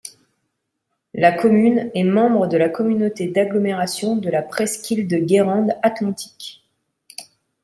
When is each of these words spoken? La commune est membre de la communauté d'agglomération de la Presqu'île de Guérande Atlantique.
La 1.13 1.31
commune 1.31 1.91
est 1.93 2.03
membre 2.03 2.47
de 2.47 2.57
la 2.57 2.69
communauté 2.69 3.27
d'agglomération 3.27 4.15
de 4.15 4.31
la 4.31 4.41
Presqu'île 4.41 5.07
de 5.07 5.17
Guérande 5.19 5.75
Atlantique. 5.83 6.65